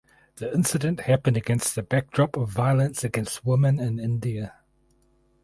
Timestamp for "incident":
0.51-1.01